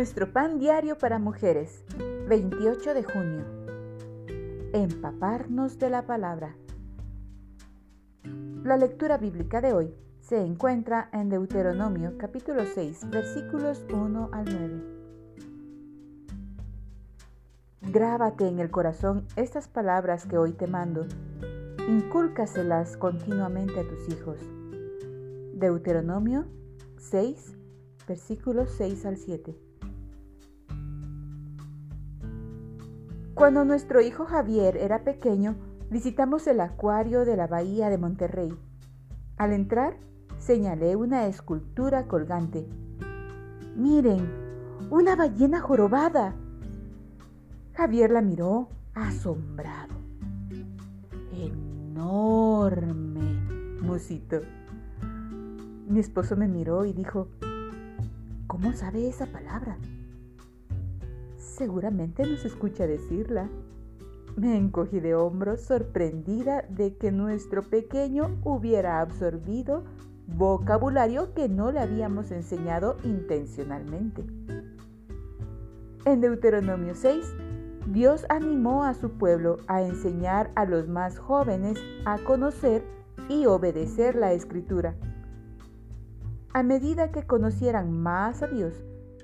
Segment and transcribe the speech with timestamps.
[0.00, 1.84] Nuestro pan diario para mujeres,
[2.26, 3.44] 28 de junio.
[4.72, 6.56] Empaparnos de la palabra.
[8.64, 14.44] La lectura bíblica de hoy se encuentra en Deuteronomio capítulo 6 versículos 1 al
[17.82, 17.92] 9.
[17.92, 21.04] Grábate en el corazón estas palabras que hoy te mando.
[21.86, 24.38] Incúlcaselas continuamente a tus hijos.
[25.52, 26.46] Deuteronomio
[26.96, 27.54] 6,
[28.08, 29.69] versículos 6 al 7.
[33.40, 35.56] Cuando nuestro hijo Javier era pequeño,
[35.88, 38.54] visitamos el acuario de la bahía de Monterrey.
[39.38, 39.96] Al entrar,
[40.36, 42.68] señalé una escultura colgante.
[43.76, 44.30] Miren,
[44.90, 46.34] una ballena jorobada.
[47.72, 49.94] Javier la miró asombrado.
[51.32, 53.22] Enorme,
[53.80, 54.42] musito.
[55.88, 57.28] Mi esposo me miró y dijo,
[58.46, 59.78] ¿cómo sabe esa palabra?
[61.60, 63.50] Seguramente nos escucha decirla.
[64.34, 69.84] Me encogí de hombros sorprendida de que nuestro pequeño hubiera absorbido
[70.26, 74.24] vocabulario que no le habíamos enseñado intencionalmente.
[76.06, 77.26] En Deuteronomio 6,
[77.88, 82.82] Dios animó a su pueblo a enseñar a los más jóvenes a conocer
[83.28, 84.94] y obedecer la escritura.
[86.54, 88.82] A medida que conocieran más a Dios,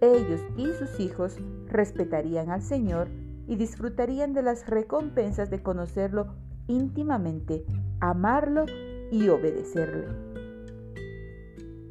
[0.00, 3.08] ellos y sus hijos respetarían al Señor
[3.46, 6.34] y disfrutarían de las recompensas de conocerlo
[6.66, 7.64] íntimamente,
[8.00, 8.66] amarlo
[9.10, 10.06] y obedecerle.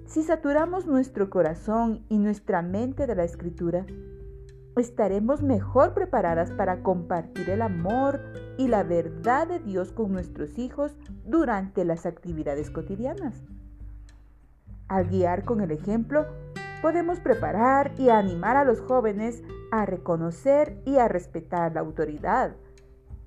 [0.06, 3.86] Si saturamos nuestro corazón y nuestra mente de la escritura,
[4.78, 8.22] estaremos mejor preparadas para compartir el amor
[8.58, 13.44] y la verdad de Dios con nuestros hijos durante las actividades cotidianas.
[14.88, 16.26] Al guiar con el ejemplo,
[16.82, 22.56] podemos preparar y animar a los jóvenes a reconocer y a respetar la autoridad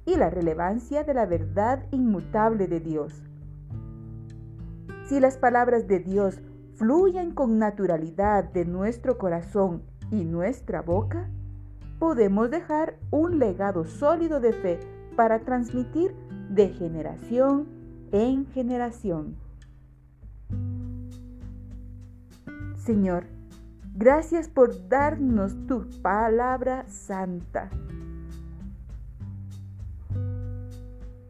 [0.07, 3.23] y la relevancia de la verdad inmutable de Dios.
[5.07, 6.41] Si las palabras de Dios
[6.77, 11.29] fluyen con naturalidad de nuestro corazón y nuestra boca,
[11.99, 14.81] podemos dejar un legado sólido de fe
[15.17, 16.15] para transmitir
[16.49, 17.69] de generación
[18.13, 19.37] en generación.
[22.77, 23.27] Señor,
[24.01, 27.69] gracias por darnos tu palabra santa.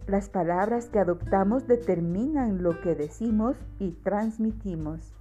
[0.07, 5.20] Las palabras que adoptamos determinan lo que decimos y transmitimos.